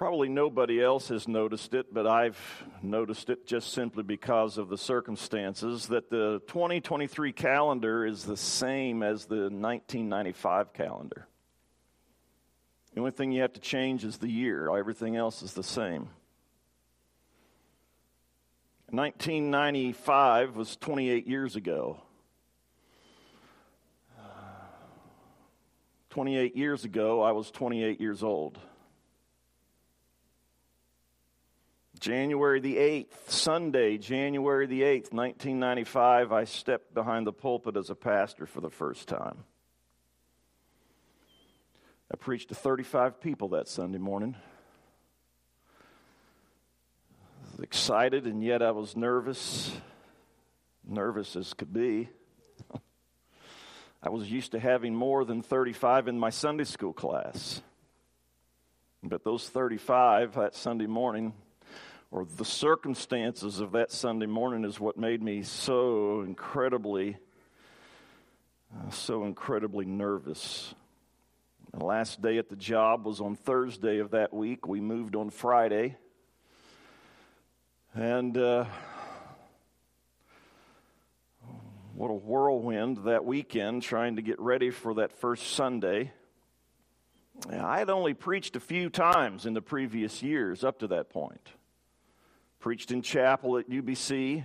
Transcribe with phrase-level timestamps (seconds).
[0.00, 2.38] Probably nobody else has noticed it, but I've
[2.80, 9.02] noticed it just simply because of the circumstances that the 2023 calendar is the same
[9.02, 11.28] as the 1995 calendar.
[12.94, 16.08] The only thing you have to change is the year, everything else is the same.
[18.88, 22.00] 1995 was 28 years ago.
[26.08, 28.58] 28 years ago, I was 28 years old.
[32.00, 37.94] January the 8th, Sunday, January the 8th, 1995, I stepped behind the pulpit as a
[37.94, 39.44] pastor for the first time.
[42.10, 44.34] I preached to 35 people that Sunday morning.
[47.44, 49.70] I was excited, and yet I was nervous,
[50.82, 52.08] nervous as could be.
[54.02, 57.60] I was used to having more than 35 in my Sunday school class.
[59.02, 61.34] But those 35 that Sunday morning
[62.10, 67.16] or the circumstances of that Sunday morning is what made me so incredibly,
[68.74, 70.74] uh, so incredibly nervous.
[71.72, 74.66] The last day at the job was on Thursday of that week.
[74.66, 75.96] We moved on Friday.
[77.94, 78.64] And uh,
[81.94, 86.12] what a whirlwind that weekend trying to get ready for that first Sunday.
[87.48, 91.52] I had only preached a few times in the previous years up to that point
[92.60, 94.44] preached in chapel at UBC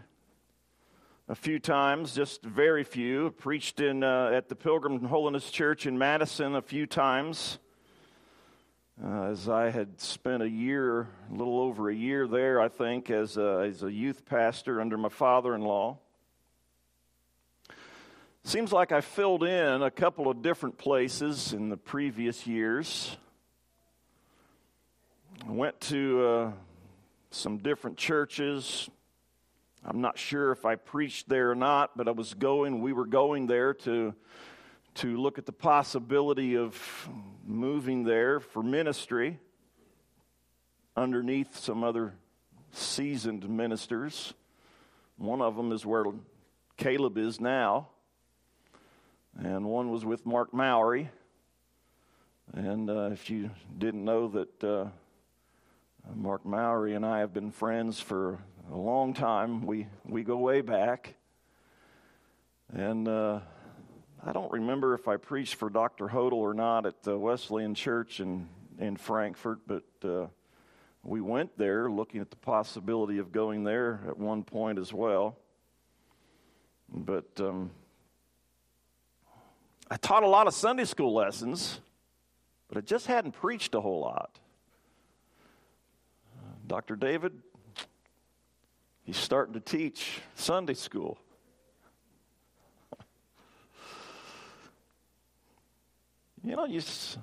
[1.27, 3.31] a few times, just very few.
[3.31, 7.59] Preached in uh, at the Pilgrim Holiness Church in Madison a few times.
[9.03, 13.09] Uh, as I had spent a year, a little over a year there, I think,
[13.09, 15.97] as a, as a youth pastor under my father in law.
[18.45, 23.17] Seems like I filled in a couple of different places in the previous years.
[25.45, 26.51] I went to uh,
[27.31, 28.89] some different churches.
[29.83, 33.05] I'm not sure if I preached there or not, but I was going, we were
[33.05, 34.15] going there to,
[34.95, 37.09] to look at the possibility of
[37.45, 39.39] moving there for ministry
[40.95, 42.13] underneath some other
[42.71, 44.33] seasoned ministers.
[45.17, 46.05] One of them is where
[46.77, 47.89] Caleb is now,
[49.37, 51.09] and one was with Mark Mowry.
[52.53, 54.87] And uh, if you didn't know that uh,
[56.13, 58.39] Mark Mowry and I have been friends for
[58.71, 59.65] a long time.
[59.65, 61.15] We, we go way back.
[62.73, 63.39] And uh,
[64.25, 66.07] I don't remember if I preached for Dr.
[66.07, 68.47] Hodel or not at the Wesleyan Church in,
[68.79, 70.27] in Frankfort, but uh,
[71.03, 75.37] we went there looking at the possibility of going there at one point as well.
[76.89, 77.71] But um,
[79.89, 81.79] I taught a lot of Sunday school lessons,
[82.67, 84.39] but I just hadn't preached a whole lot.
[86.67, 86.95] Dr.
[86.95, 87.33] David,
[89.03, 91.19] he's starting to teach Sunday school.
[96.43, 97.19] you know, you just,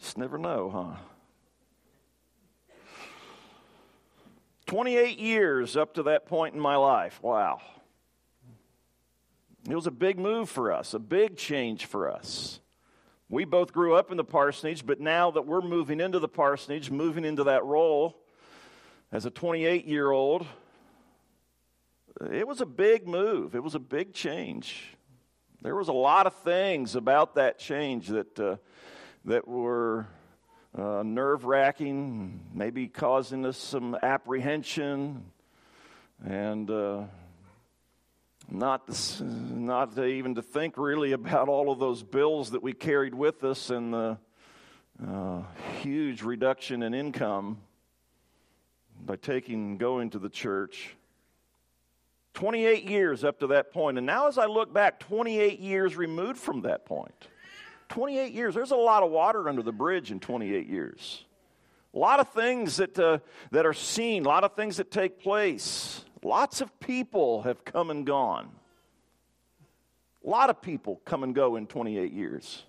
[0.00, 0.96] just never know, huh?
[4.66, 7.18] 28 years up to that point in my life.
[7.22, 7.60] Wow.
[9.68, 12.60] It was a big move for us, a big change for us.
[13.30, 16.90] We both grew up in the parsonage, but now that we're moving into the parsonage,
[16.90, 18.16] moving into that role
[19.12, 20.46] as a 28 year old,
[22.32, 23.54] it was a big move.
[23.54, 24.96] It was a big change.
[25.60, 28.56] There was a lot of things about that change that, uh,
[29.26, 30.06] that were
[30.76, 35.24] uh, nerve wracking, maybe causing us some apprehension
[36.24, 37.02] and uh,
[38.50, 38.88] not,
[39.20, 43.70] not even to think really about all of those bills that we carried with us
[43.70, 44.18] and the
[45.06, 45.42] uh,
[45.80, 47.58] huge reduction in income
[49.04, 50.94] by taking going to the church.
[52.34, 56.38] 28 years up to that point and now as i look back 28 years removed
[56.38, 57.18] from that point.
[57.18, 57.32] point
[57.88, 61.24] 28 years there's a lot of water under the bridge in 28 years.
[61.94, 63.18] A lot of things that, uh,
[63.50, 67.90] that are seen a lot of things that take place Lots of people have come
[67.90, 68.50] and gone.
[70.24, 72.64] A lot of people come and go in 28 years.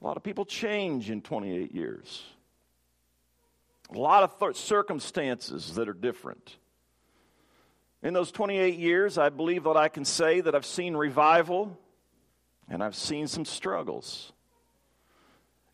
[0.00, 2.22] A lot of people change in 28 years.
[3.94, 6.56] A lot of th- circumstances that are different.
[8.02, 11.78] In those 28 years, I believe that I can say that I've seen revival
[12.68, 14.32] and I've seen some struggles.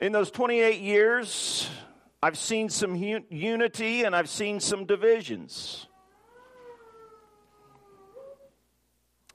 [0.00, 1.68] In those 28 years,
[2.22, 5.86] I've seen some unity and I've seen some divisions.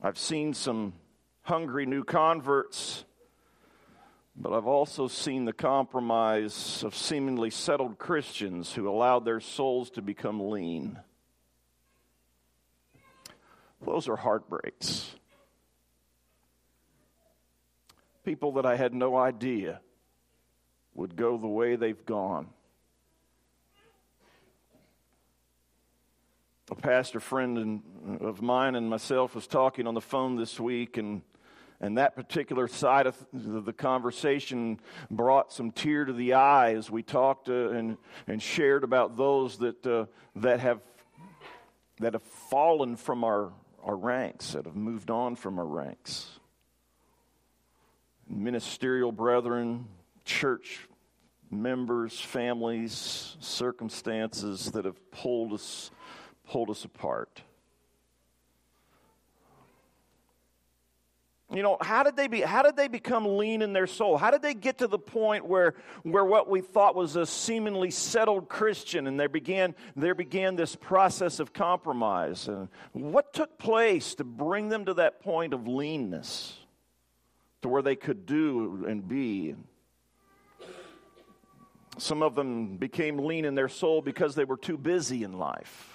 [0.06, 0.94] I've seen some
[1.42, 3.06] hungry new converts
[4.36, 10.04] But I've also seen the compromise of seemingly settled Christians who allowed their souls to
[10.04, 11.00] become lean.
[13.84, 15.16] Those are heartbreaks.
[18.24, 19.82] People that I had no idea
[20.94, 22.50] would go the way they've gone.
[26.72, 27.84] A pastor friend
[28.22, 31.22] of mine and myself was talking on the phone this week, and
[31.80, 34.80] and that particular side of the conversation
[35.12, 37.98] brought some tear to the eye as we talked uh, and,
[38.28, 40.06] and shared about those that, uh,
[40.38, 40.80] that, have,
[42.00, 43.52] that have fallen from our,
[43.84, 46.40] our ranks, that have moved on from our ranks.
[48.28, 49.86] Ministerial brethren,
[50.24, 50.88] church
[51.52, 55.92] members, families, circumstances that have pulled us,
[56.48, 57.42] pulled us apart.
[61.52, 64.18] You know, how did they be how did they become lean in their soul?
[64.18, 67.92] How did they get to the point where where what we thought was a seemingly
[67.92, 72.48] settled Christian and there began there began this process of compromise?
[72.48, 76.58] And what took place to bring them to that point of leanness?
[77.62, 79.56] To where they could do and be.
[81.98, 85.95] Some of them became lean in their soul because they were too busy in life.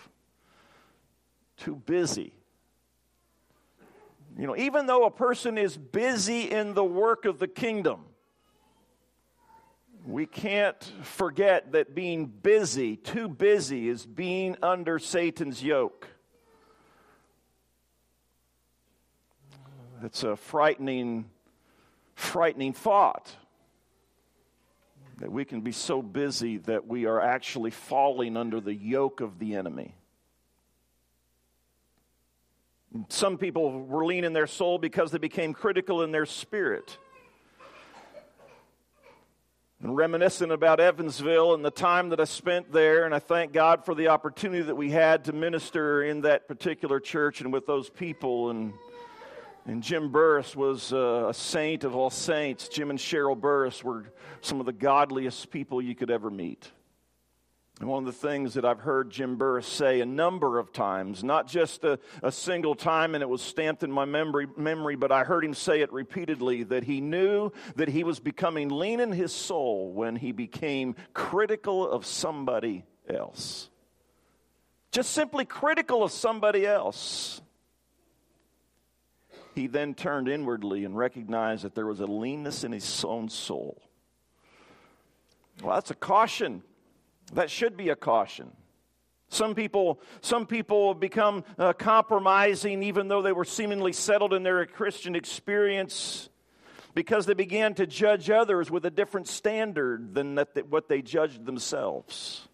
[1.61, 2.33] Too busy
[4.41, 8.05] you know, even though a person is busy in the work of the kingdom,
[10.07, 16.09] we can't forget that being busy, too busy, is being under Satan's yoke.
[20.03, 21.27] It's a frightening,
[22.15, 23.37] frightening thought
[25.19, 29.39] that we can be so busy that we are actually falling under the yoke of
[29.39, 29.95] the enemy.
[33.09, 36.99] Some people were lean in their soul because they became critical in their spirit.
[39.83, 43.85] And reminiscent about Evansville and the time that I spent there, and I thank God
[43.85, 47.89] for the opportunity that we had to minister in that particular church and with those
[47.89, 48.51] people.
[48.51, 48.75] And,
[49.65, 52.69] and Jim Burris was uh, a saint of all saints.
[52.69, 56.71] Jim and Cheryl Burris were some of the godliest people you could ever meet.
[57.81, 61.47] One of the things that I've heard Jim Burris say a number of times, not
[61.47, 65.25] just a, a, single time and it was stamped in my memory, memory, but I
[65.25, 69.33] heard him say it repeatedly that he knew that he was becoming lean in his
[69.33, 73.71] soul when he became critical of somebody else.
[74.93, 77.41] Just simply critical of somebody else.
[79.55, 83.81] He then turned inwardly and recognized that there was a leanness in his own soul.
[85.63, 86.63] Well, that's a caution
[87.33, 88.51] that should be a caution.
[89.29, 94.67] Some people, some people become uh, compromising even though they were seemingly settled in their
[94.67, 96.29] Christian experience
[96.95, 101.47] because they began to judge others with a different standard than that, what they judged
[101.47, 102.49] themselves.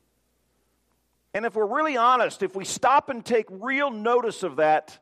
[1.32, 4.98] And if we're really honest, if we stop and take real notice of that,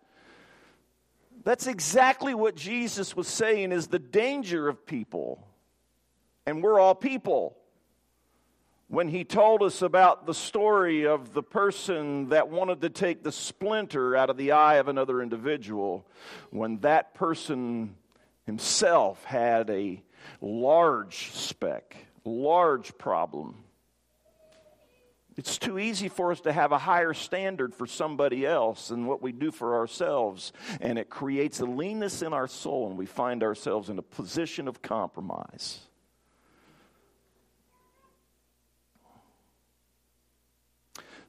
[1.42, 5.46] that's exactly what Jesus was saying is the danger of people.
[6.46, 7.56] And we're all people
[8.88, 13.32] when he told us about the story of the person that wanted to take the
[13.32, 16.06] splinter out of the eye of another individual,
[16.50, 17.96] when that person
[18.46, 20.02] himself had a
[20.40, 23.56] large speck, large problem.
[25.36, 29.20] It's too easy for us to have a higher standard for somebody else than what
[29.20, 30.52] we do for ourselves.
[30.80, 34.68] And it creates a leanness in our soul, and we find ourselves in a position
[34.68, 35.80] of compromise.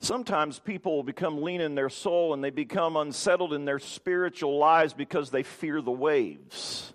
[0.05, 4.93] Sometimes people become lean in their soul and they become unsettled in their spiritual lives
[4.93, 6.93] because they fear the waves.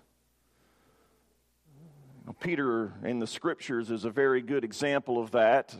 [2.39, 5.75] Peter in the scriptures is a very good example of that.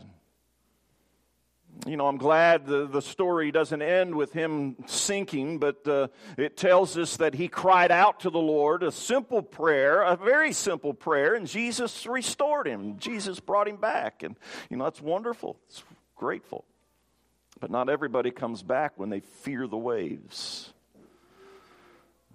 [1.86, 6.58] You know, I'm glad the, the story doesn't end with him sinking, but uh, it
[6.58, 10.92] tells us that he cried out to the Lord a simple prayer, a very simple
[10.92, 12.98] prayer, and Jesus restored him.
[12.98, 14.22] Jesus brought him back.
[14.22, 14.36] And,
[14.68, 15.56] you know, that's wonderful.
[15.70, 15.82] It's
[16.14, 16.66] grateful.
[17.62, 20.72] But not everybody comes back when they fear the waves.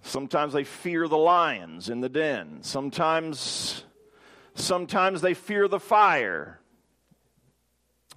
[0.01, 2.59] Sometimes they fear the lions in the den.
[2.61, 3.83] Sometimes,
[4.55, 6.61] sometimes they fear the fire.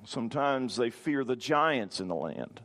[0.04, 2.60] Sometimes they fear the giants in the land.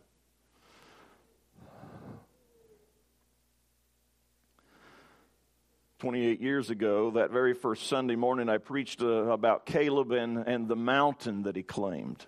[5.98, 10.68] Twenty-eight years ago, that very first Sunday morning, I preached uh, about Caleb and, and
[10.68, 12.24] the mountain that he claimed.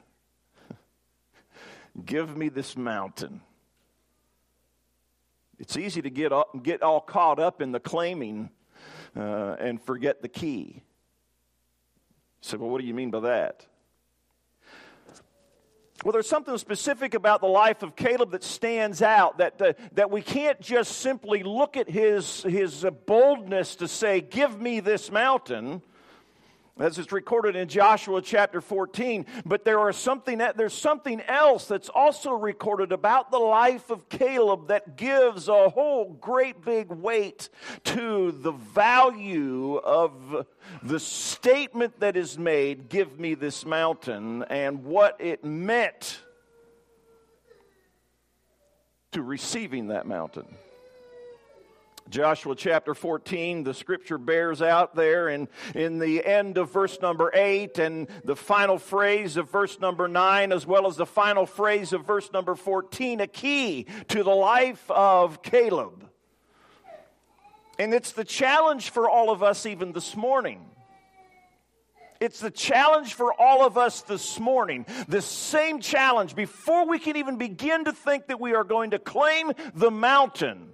[2.06, 3.42] Give me this mountain.
[5.60, 8.52] It's easy to get, all, get all caught up in the claiming
[9.16, 10.84] uh, and forget the key.
[12.42, 13.66] So, well, what do you mean by that?
[16.06, 20.12] Well, there's something specific about the life of Caleb that stands out that, uh, that
[20.12, 25.82] we can't just simply look at his, his boldness to say, Give me this mountain
[26.80, 29.26] as it's recorded in Joshua chapter 14.
[29.46, 34.68] But there are something there's something else that's also recorded about the life of Caleb
[34.68, 37.50] that gives a whole great big weight
[37.86, 40.46] to the value of
[40.84, 46.22] the statement that is made, give me this mountain, and what it meant
[49.12, 50.46] to receiving that mountain.
[52.10, 57.32] Joshua chapter 14, the scripture bears out there in, in the end of verse number
[57.34, 61.94] 8 and the final phrase of verse number 9, as well as the final phrase
[61.94, 66.10] of verse number 14, a key to the life of Caleb.
[67.78, 70.66] And it's the challenge for all of us even this morning.
[72.20, 74.88] It's the challenge for all of us this morning.
[75.08, 79.00] The same challenge before we can even begin to think that we are going to
[79.00, 80.70] claim the mountain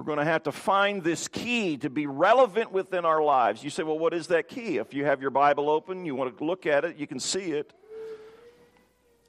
[0.00, 3.62] we're going to have to find this key to be relevant within our lives.
[3.62, 4.78] You say, well, what is that key?
[4.78, 7.52] If you have your Bible open, you want to look at it, you can see
[7.52, 7.74] it.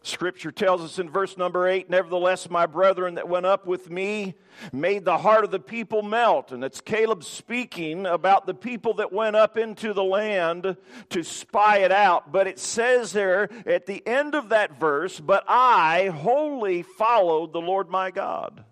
[0.02, 4.36] Scripture tells us in verse number 8 Nevertheless, my brethren that went up with me
[4.72, 6.54] made the heart of the people melt.
[6.54, 10.78] And it's Caleb speaking about the people that went up into the land
[11.10, 12.32] to spy it out.
[12.32, 17.60] But it says there at the end of that verse, But I wholly followed the
[17.60, 18.64] Lord my God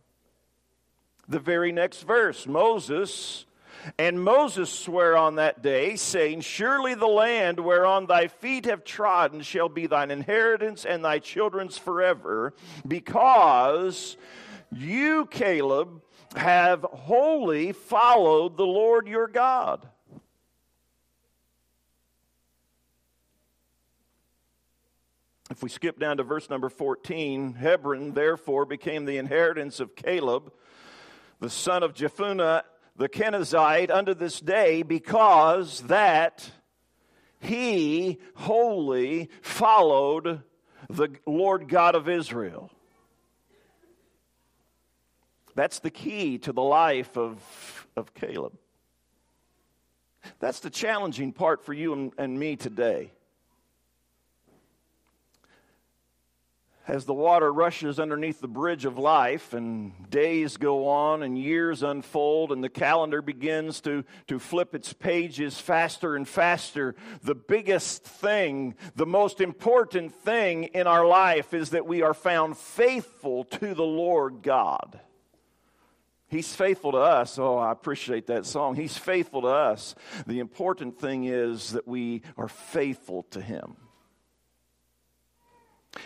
[1.30, 2.48] the very next verse.
[2.48, 3.46] Moses,
[3.98, 9.42] and Moses sware on that day, saying, Surely the land whereon thy feet have trodden
[9.42, 12.54] shall be thine inheritance and thy children's forever,
[12.86, 14.18] because
[14.72, 16.02] you, Caleb,
[16.36, 19.88] have wholly followed the Lord your God.
[25.52, 30.52] If we skip down to verse number 14, Hebron therefore became the inheritance of Caleb
[31.40, 32.64] the son of Jephunneh
[33.00, 36.52] the Kenizzite unto this day because that
[37.40, 40.44] he wholly followed
[40.90, 42.70] the Lord God of Israel.
[45.56, 48.54] That's the key to the life of, of Caleb.
[50.40, 53.14] That's the challenging part for you and, and me today.
[56.90, 61.84] As the water rushes underneath the bridge of life and days go on and years
[61.84, 68.04] unfold and the calendar begins to, to flip its pages faster and faster, the biggest
[68.04, 73.76] thing, the most important thing in our life is that we are found faithful to
[73.76, 75.00] the Lord God.
[76.28, 77.38] He's faithful to us.
[77.38, 78.76] Oh, I appreciate that song.
[78.76, 79.94] He's faithful to us.
[80.26, 83.78] The important thing is that we are faithful to Him.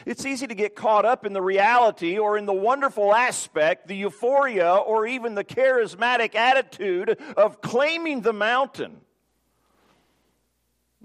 [0.06, 3.96] It's easy to get caught up in the reality or in the wonderful aspect, the
[3.96, 9.02] euphoria, or even the charismatic attitude of claiming the mountain.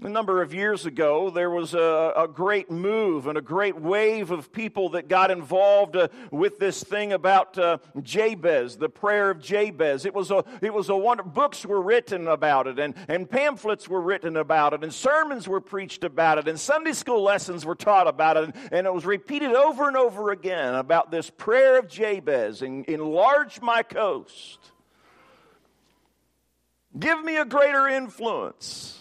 [0.01, 4.31] A number of years ago, there was a, a, great move and a great wave
[4.31, 9.41] of people that got involved uh, with this thing about uh, Jabez, the prayer of
[9.41, 10.05] Jabez.
[10.05, 11.23] It was a, it was a wonder.
[11.23, 15.59] Books were written about it, and, and pamphlets were written about it, and sermons were
[15.59, 19.05] preached about it, and Sunday school lessons were taught about it, and, and it was
[19.05, 24.59] repeated over and over again about this prayer of Jabez and enlarge my coast.
[26.97, 28.98] Give me a greater influence.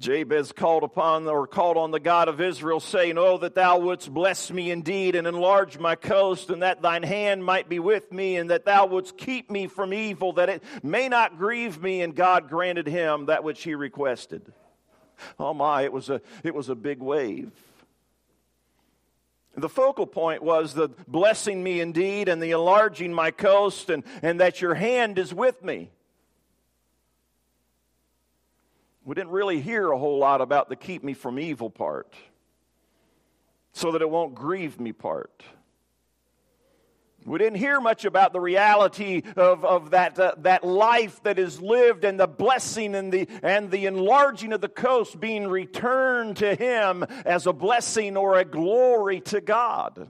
[0.00, 4.12] Jabez called upon or called on the God of Israel, saying, Oh, that thou wouldst
[4.12, 8.36] bless me indeed and enlarge my coast, and that thine hand might be with me,
[8.36, 12.02] and that thou wouldst keep me from evil, that it may not grieve me.
[12.02, 14.52] And God granted him that which he requested.
[15.38, 17.52] Oh my, it was a, it was a big wave.
[19.56, 24.40] The focal point was the blessing me indeed and the enlarging my coast, and, and
[24.40, 25.90] that your hand is with me.
[29.04, 32.14] We didn't really hear a whole lot about the keep me from evil part,
[33.72, 35.42] so that it won't grieve me part.
[37.26, 41.58] We didn't hear much about the reality of, of that, uh, that life that is
[41.60, 46.54] lived and the blessing and the, and the enlarging of the coast being returned to
[46.54, 50.06] Him as a blessing or a glory to God.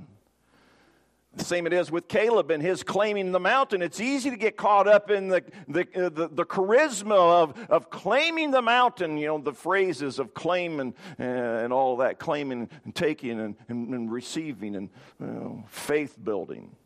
[1.37, 3.83] The same it is with Caleb and his claiming the mountain.
[3.83, 8.53] It's easy to get caught up in the, the, the, the, charisma of, of claiming
[8.53, 13.41] the mountain, you know, the phrases of claim and, and all that, claiming and taking
[13.41, 16.77] and, and, and receiving and you know, faith building.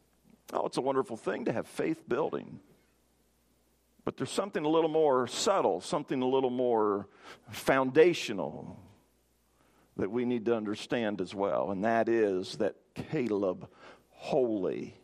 [0.55, 2.61] Oh, it's a wonderful thing to have faith building.
[4.07, 7.07] But there's something a little more subtle, something a little more
[7.51, 8.79] foundational
[9.99, 13.69] that we need to understand as well, and that is that Caleb
[14.19, 14.95] wholly,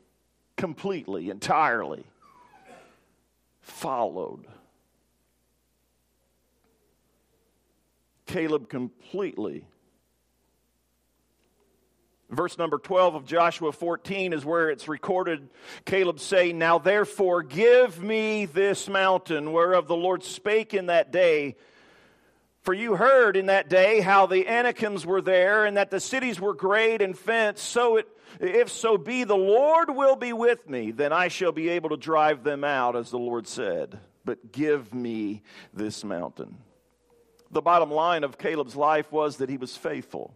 [0.56, 2.04] completely, entirely
[3.60, 4.46] followed.
[8.26, 9.64] Caleb completely
[12.34, 15.48] Verse number 12 of Joshua 14 is where it's recorded
[15.84, 21.54] Caleb saying, Now therefore give me this mountain whereof the Lord spake in that day.
[22.62, 26.40] For you heard in that day how the Anakims were there, and that the cities
[26.40, 27.62] were great and fenced.
[27.62, 28.08] So it,
[28.40, 31.96] if so be the Lord will be with me, then I shall be able to
[31.96, 33.98] drive them out, as the Lord said.
[34.24, 36.56] But give me this mountain.
[37.50, 40.34] The bottom line of Caleb's life was that he was faithful.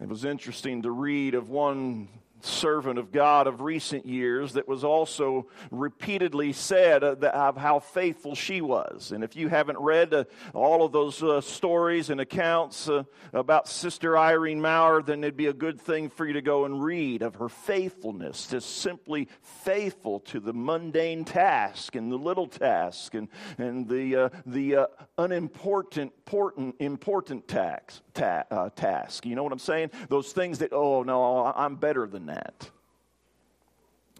[0.00, 2.08] It was interesting to read of one
[2.44, 8.34] servant of God of recent years that was also repeatedly said uh, of how faithful
[8.34, 9.12] she was.
[9.12, 12.88] And if you haven't read uh, all of those uh, stories and accounts
[13.32, 16.82] about Sister Irene Maurer, then it'd be a good thing for you to go and
[16.82, 23.14] read of her faithfulness, just simply faithful to the mundane task and the little task
[23.14, 23.28] and,
[23.58, 24.86] and the, uh, the uh,
[25.18, 29.26] unimportant, important, important tax, ta- task.
[29.26, 29.90] You know what I'm saying?
[30.08, 32.70] Those things that, oh, no, I'm better than that.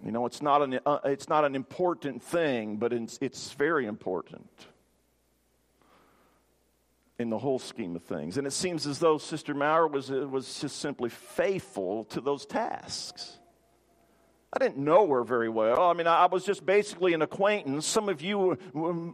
[0.05, 3.87] You know, it's not an, uh, it's not an important thing, but it's, it's very
[3.87, 4.49] important
[7.19, 8.39] in the whole scheme of things.
[8.39, 12.47] And it seems as though Sister Maurer was, uh, was just simply faithful to those
[12.47, 13.39] tasks.
[14.51, 15.91] I didn't know her very well.
[15.91, 17.87] I mean, I was just basically an acquaintance.
[17.87, 18.57] Some of you,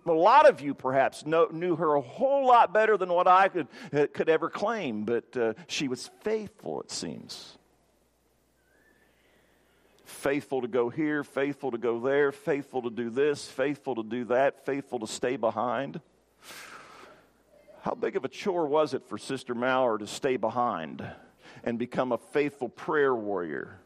[0.06, 3.48] a lot of you perhaps, know, knew her a whole lot better than what I
[3.48, 7.58] could, uh, could ever claim, but uh, she was faithful, it seems
[10.04, 14.24] faithful to go here, faithful to go there, faithful to do this, faithful to do
[14.24, 16.00] that, faithful to stay behind.
[17.82, 21.06] How big of a chore was it for Sister Maurer to stay behind
[21.62, 23.78] and become a faithful prayer warrior?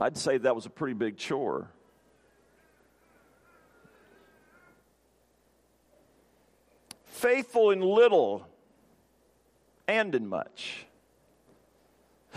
[0.00, 1.68] I'd say that was a pretty big chore.
[7.04, 8.46] Faithful in little
[9.86, 10.86] and in much.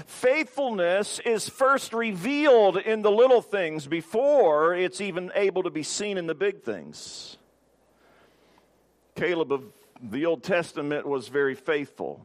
[0.06, 6.18] Faithfulness is first revealed in the little things before it's even able to be seen
[6.18, 7.38] in the big things.
[9.16, 9.64] Caleb of
[10.00, 12.24] the Old Testament was very faithful.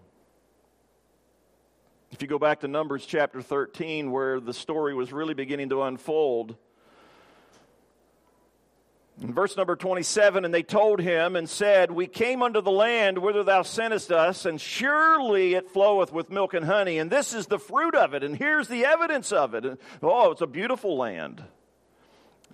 [2.22, 6.54] You go back to Numbers chapter 13, where the story was really beginning to unfold,
[9.20, 13.18] in verse number 27, and they told him and said, We came unto the land
[13.18, 17.48] whither thou sentest us, and surely it floweth with milk and honey, and this is
[17.48, 19.64] the fruit of it, and here's the evidence of it.
[19.64, 21.42] And, Oh, it's a beautiful land.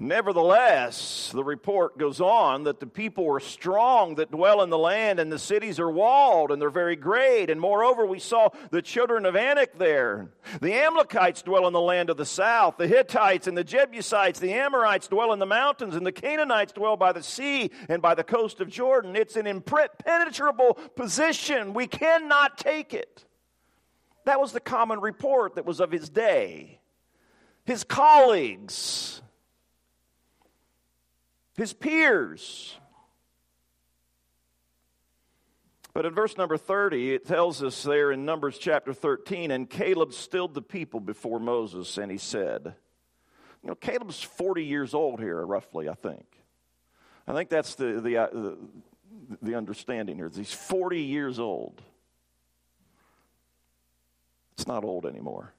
[0.01, 5.19] Nevertheless, the report goes on that the people are strong that dwell in the land,
[5.19, 7.51] and the cities are walled, and they're very great.
[7.51, 10.31] And moreover, we saw the children of Anak there.
[10.61, 12.77] The Amalekites dwell in the land of the south.
[12.77, 16.97] The Hittites and the Jebusites, the Amorites dwell in the mountains, and the Canaanites dwell
[16.97, 19.17] by the sea and by the coast of Jordan.
[19.17, 21.75] It's an impenetrable position.
[21.75, 23.25] We cannot take it.
[24.27, 26.81] That was the common report that was of his day.
[27.65, 29.23] His colleagues,
[31.59, 32.77] his peers.
[35.93, 40.13] But in verse number 30, it tells us there in Numbers chapter 13, and Caleb
[40.13, 42.77] stilled the people before Moses, and he said,
[43.65, 46.27] You know, Caleb's 40 years old here, roughly, I think.
[47.27, 48.59] I think that's the, the, uh, the,
[49.43, 50.31] the understanding here.
[50.33, 51.83] He's 40 years old.
[54.53, 55.53] It's not old anymore.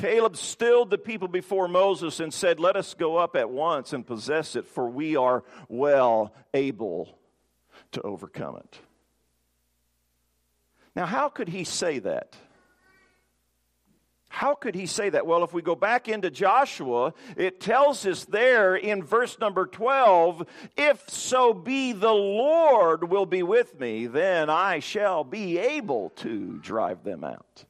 [0.00, 4.06] Caleb stilled the people before Moses and said, Let us go up at once and
[4.06, 7.18] possess it, for we are well able
[7.92, 8.78] to overcome it.
[10.96, 12.34] Now, how could he say that?
[14.28, 15.26] How could he say that?
[15.26, 20.46] Well, if we go back into Joshua, it tells us there in verse number 12
[20.78, 26.58] if so be the Lord will be with me, then I shall be able to
[26.62, 27.66] drive them out.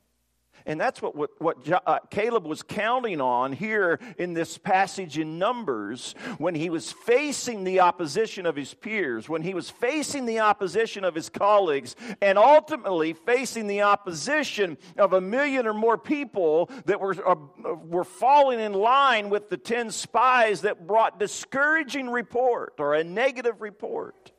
[0.67, 5.39] And that's what, what, what uh, Caleb was counting on here in this passage in
[5.39, 10.41] Numbers when he was facing the opposition of his peers, when he was facing the
[10.41, 16.71] opposition of his colleagues, and ultimately facing the opposition of a million or more people
[16.85, 17.35] that were, uh,
[17.75, 23.61] were falling in line with the 10 spies that brought discouraging report or a negative
[23.61, 24.33] report.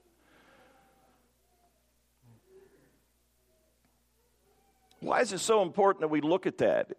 [5.01, 6.95] Why is it so important that we look at that?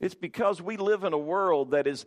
[0.00, 2.06] It's because we live in a world that is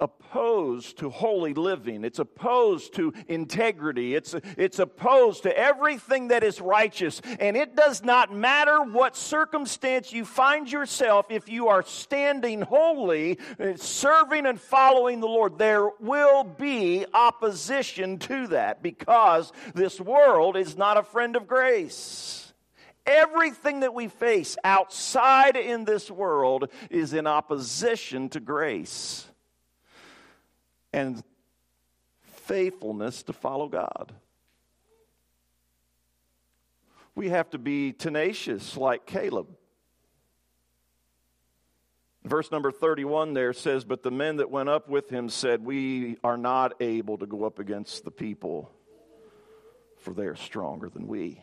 [0.00, 2.04] opposed to holy living.
[2.04, 4.14] It's opposed to integrity.
[4.14, 7.20] It's, it's opposed to everything that is righteous.
[7.40, 13.38] And it does not matter what circumstance you find yourself, if you are standing holy,
[13.58, 20.56] eh, serving and following the Lord, there will be opposition to that because this world
[20.56, 22.41] is not a friend of grace.
[23.04, 29.26] Everything that we face outside in this world is in opposition to grace
[30.92, 31.22] and
[32.20, 34.12] faithfulness to follow God.
[37.14, 39.48] We have to be tenacious like Caleb.
[42.24, 46.18] Verse number 31 there says, But the men that went up with him said, We
[46.22, 48.70] are not able to go up against the people,
[49.98, 51.42] for they are stronger than we.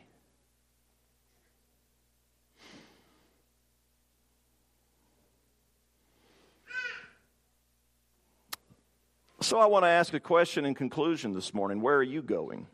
[9.42, 11.82] So I want to ask a question in conclusion this morning.
[11.82, 12.68] Where are you going?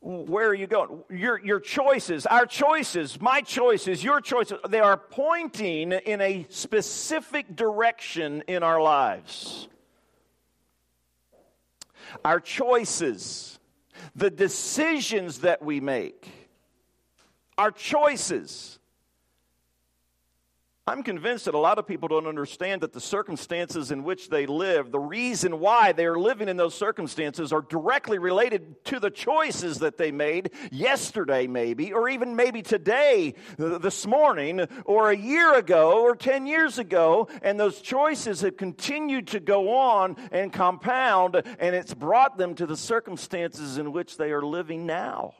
[0.00, 1.04] Where are you going?
[1.10, 7.54] Your, your choices, our choices, my choices, your choices, they are pointing in a specific
[7.54, 9.68] direction in our lives.
[12.24, 13.60] Our choices,
[14.16, 16.28] the decisions that we make,
[17.58, 18.80] our choices
[20.84, 24.46] I'm convinced that a lot of people don't understand that the circumstances in which they
[24.46, 29.78] live, the reason why they're living in those circumstances, are directly related to the choices
[29.78, 36.02] that they made yesterday, maybe, or even maybe today, this morning, or a year ago,
[36.02, 37.28] or 10 years ago.
[37.42, 42.66] And those choices have continued to go on and compound, and it's brought them to
[42.66, 45.34] the circumstances in which they are living now.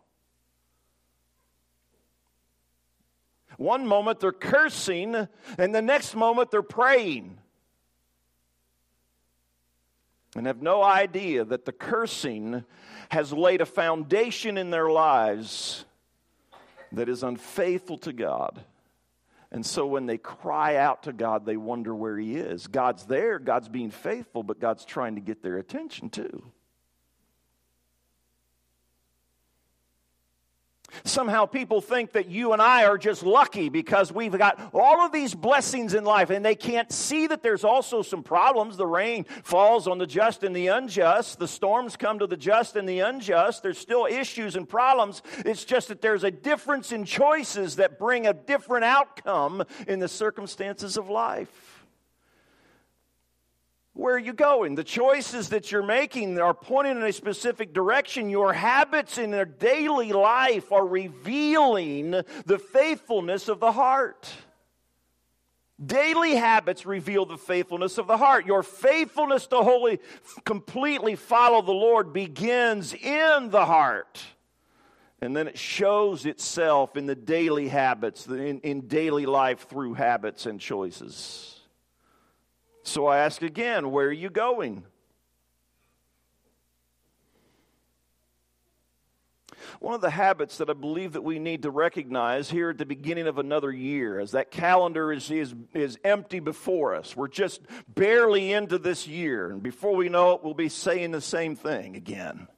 [3.56, 7.38] One moment they're cursing, and the next moment they're praying.
[10.34, 12.64] And have no idea that the cursing
[13.10, 15.84] has laid a foundation in their lives
[16.92, 18.64] that is unfaithful to God.
[19.50, 22.66] And so when they cry out to God, they wonder where He is.
[22.66, 26.42] God's there, God's being faithful, but God's trying to get their attention too.
[31.04, 35.12] Somehow people think that you and I are just lucky because we've got all of
[35.12, 38.76] these blessings in life and they can't see that there's also some problems.
[38.76, 41.38] The rain falls on the just and the unjust.
[41.38, 43.62] The storms come to the just and the unjust.
[43.62, 45.22] There's still issues and problems.
[45.38, 50.08] It's just that there's a difference in choices that bring a different outcome in the
[50.08, 51.71] circumstances of life.
[53.94, 54.74] Where are you going?
[54.74, 58.30] The choices that you're making are pointing in a specific direction.
[58.30, 62.12] Your habits in your daily life are revealing
[62.46, 64.32] the faithfulness of the heart.
[65.84, 68.46] Daily habits reveal the faithfulness of the heart.
[68.46, 69.98] Your faithfulness to wholly,
[70.44, 74.22] completely follow the Lord begins in the heart.
[75.20, 80.46] And then it shows itself in the daily habits, in, in daily life through habits
[80.46, 81.61] and choices.
[82.82, 84.84] So I ask again, where are you going?
[89.80, 92.86] One of the habits that I believe that we need to recognize here at the
[92.86, 97.62] beginning of another year, as that calendar is, is, is empty before us, we're just
[97.88, 101.96] barely into this year, and before we know it, we'll be saying the same thing
[101.96, 102.48] again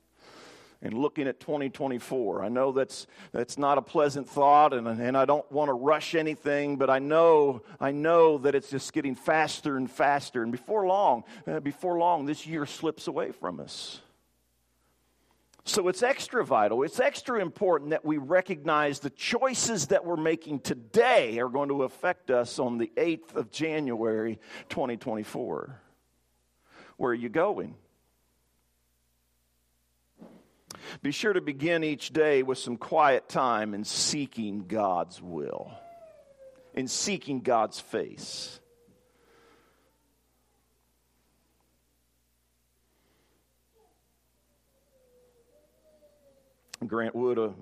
[0.84, 2.44] and looking at 2024.
[2.44, 6.14] I know that's, that's not a pleasant thought, and, and I don't want to rush
[6.14, 10.42] anything, but I know, I know that it's just getting faster and faster.
[10.42, 14.02] And before long, uh, before long, this year slips away from us.
[15.66, 20.60] So it's extra vital, it's extra important that we recognize the choices that we're making
[20.60, 25.80] today are going to affect us on the 8th of January, 2024.
[26.98, 27.74] Where are you going?
[31.02, 35.72] Be sure to begin each day with some quiet time in seeking God's will,
[36.74, 38.60] in seeking God's face.
[46.86, 47.54] Grant Wood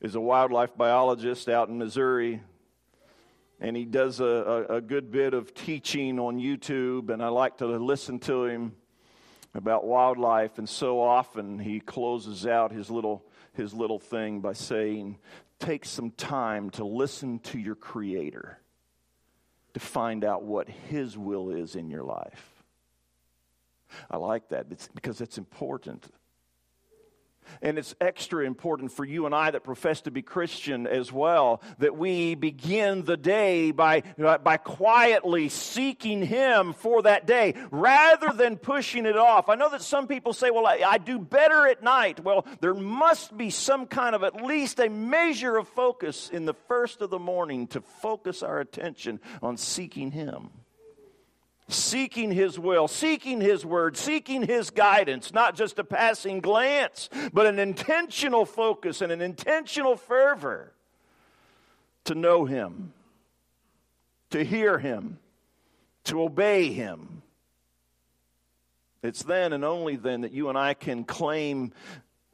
[0.00, 2.40] is a wildlife biologist out in Missouri,
[3.60, 7.58] and he does a, a, a good bit of teaching on YouTube, and I like
[7.58, 8.72] to listen to him
[9.54, 15.18] about wildlife, and so often he closes out his little, his little thing by saying,
[15.60, 18.58] Take some time to listen to your Creator
[19.74, 22.64] to find out what His will is in your life.
[24.10, 26.06] I like that because it's important.
[27.62, 31.62] And it's extra important for you and I that profess to be Christian as well
[31.78, 38.56] that we begin the day by, by quietly seeking Him for that day rather than
[38.56, 39.48] pushing it off.
[39.48, 42.20] I know that some people say, well, I, I do better at night.
[42.20, 46.54] Well, there must be some kind of at least a measure of focus in the
[46.68, 50.50] first of the morning to focus our attention on seeking Him
[51.68, 57.46] seeking His will, seeking His word, seeking His guidance, not just a passing glance, but
[57.46, 60.72] an intentional focus and an intentional fervor
[62.04, 62.92] to know Him,
[64.30, 65.18] to hear Him,
[66.04, 67.22] to obey Him.
[69.02, 71.72] It's then and only then that you and I can claim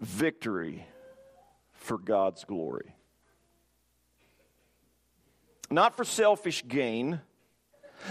[0.00, 0.86] victory
[1.72, 2.94] for God's glory.
[5.70, 7.20] Not for selfish gain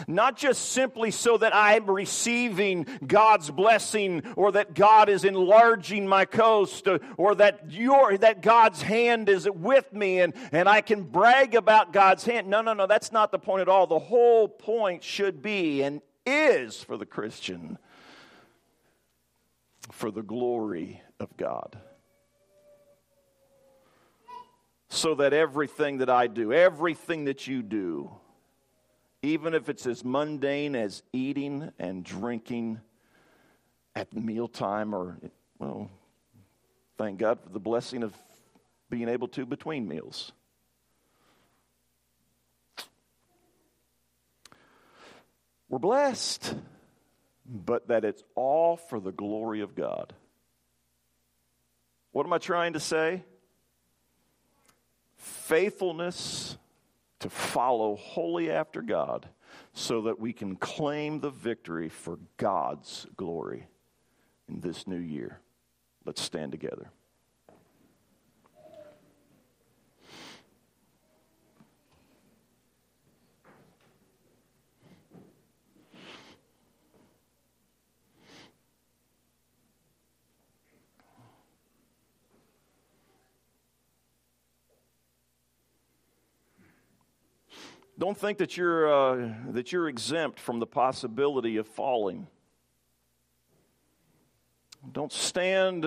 [0.07, 6.25] not just simply so that I'm receiving God's blessing or that God is enlarging my
[6.25, 11.55] coast or, that, your, that God's hand is with me and, and I can brag
[11.55, 12.47] about God's hand.
[12.47, 13.87] No, no, no, that's not the point at all.
[13.87, 17.77] The whole point should be and is for the Christian
[19.91, 21.79] for the glory of God.
[24.89, 28.11] So that everything that I do, everything that you do,
[29.21, 32.79] even if it's as mundane as eating and drinking
[33.95, 35.17] at mealtime or,
[35.57, 35.89] well,
[36.97, 38.13] thank God for the blessing of
[38.89, 40.31] being able to between meals.
[45.67, 46.55] We're blessed,
[47.45, 50.13] but that it's all for the glory of God.
[52.11, 53.23] What am I trying to say?
[55.17, 56.57] Faithfulness
[57.19, 59.27] to follow wholly after God
[59.73, 63.67] so that we can claim the victory for God's glory
[64.47, 65.39] in this new year.
[66.05, 66.91] Let's stand together.
[87.99, 92.27] Don't think that you're, uh, that you're exempt from the possibility of falling.
[94.93, 95.85] Don't stand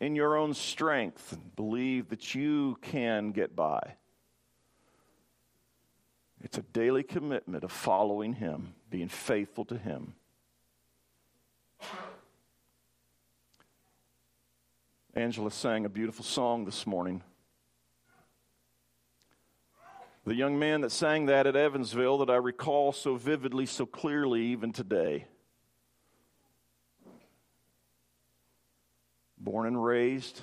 [0.00, 3.80] in your own strength and believe that you can get by.
[6.44, 10.14] It's a daily commitment of following Him, being faithful to Him.
[15.14, 17.20] Angela sang a beautiful song this morning.
[20.28, 24.48] The young man that sang that at Evansville that I recall so vividly, so clearly,
[24.48, 25.24] even today.
[29.38, 30.38] Born and raised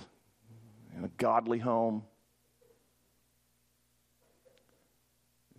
[0.97, 2.03] in a godly home,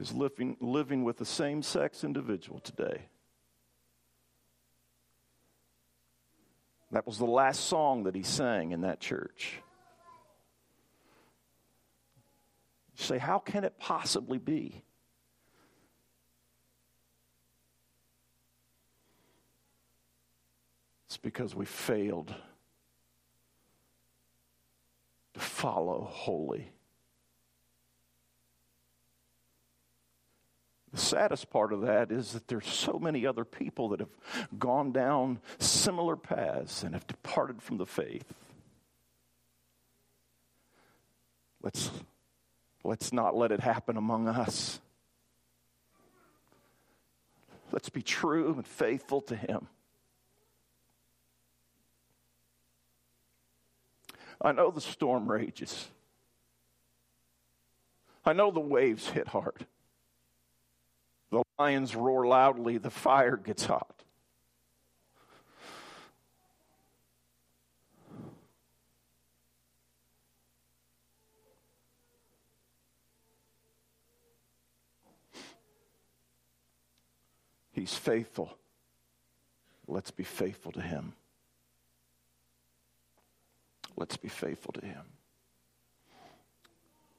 [0.01, 3.03] is living, living with the same sex individual today.
[6.91, 9.61] That was the last song that he sang in that church.
[12.86, 14.83] You say, how can it possibly be?
[21.07, 22.35] It's because we failed
[25.35, 26.73] to follow wholly.
[30.93, 34.17] The saddest part of that is that there's so many other people that have
[34.59, 38.33] gone down similar paths and have departed from the faith.
[41.63, 41.91] Let's
[42.87, 44.79] Let's not let it happen among us.
[47.73, 49.67] Let's be true and faithful to Him.
[54.41, 55.89] I know the storm rages.
[58.25, 59.67] I know the waves hit hard.
[61.33, 64.05] The lions roar loudly, the fire gets hot.
[77.77, 78.57] He's faithful.
[79.87, 81.13] Let's be faithful to Him.
[83.99, 85.03] Let's be faithful to Him.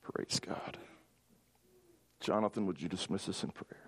[0.02, 0.78] Praise God.
[2.20, 3.87] Jonathan, would you dismiss us in prayer?